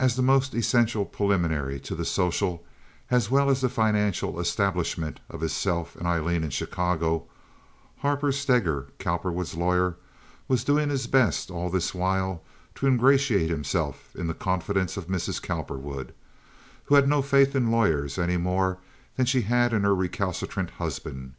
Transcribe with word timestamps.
As 0.00 0.16
the 0.16 0.22
most 0.22 0.54
essential 0.54 1.04
preliminary 1.04 1.78
to 1.78 1.94
the 1.94 2.04
social 2.04 2.64
as 3.12 3.30
well 3.30 3.48
as 3.48 3.60
the 3.60 3.68
financial 3.68 4.40
establishment 4.40 5.20
of 5.30 5.38
himself 5.38 5.94
and 5.94 6.04
Aileen 6.04 6.42
in 6.42 6.50
Chicago, 6.50 7.28
Harper 7.98 8.32
Steger, 8.32 8.88
Cowperwood's 8.98 9.54
lawyer, 9.54 9.94
was 10.48 10.64
doing 10.64 10.90
his 10.90 11.06
best 11.06 11.48
all 11.48 11.70
this 11.70 11.94
while 11.94 12.42
to 12.74 12.88
ingratiate 12.88 13.50
himself 13.50 14.10
in 14.16 14.26
the 14.26 14.34
confidence 14.34 14.96
of 14.96 15.06
Mrs. 15.06 15.40
Cowperwood, 15.40 16.12
who 16.86 16.96
had 16.96 17.08
no 17.08 17.22
faith 17.22 17.54
in 17.54 17.70
lawyers 17.70 18.18
any 18.18 18.36
more 18.36 18.78
than 19.14 19.26
she 19.26 19.42
had 19.42 19.72
in 19.72 19.82
her 19.84 19.94
recalcitrant 19.94 20.70
husband. 20.70 21.34